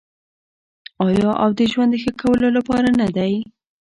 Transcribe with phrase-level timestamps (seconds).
[1.07, 3.33] آیا او د ژوند د ښه کولو لپاره نه دی؟